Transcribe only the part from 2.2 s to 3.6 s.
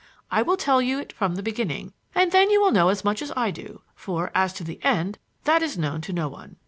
then you will know as much as I